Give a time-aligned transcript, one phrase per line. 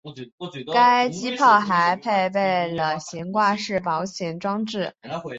[0.73, 4.95] 该机炮还配备了悬挂式保险装置。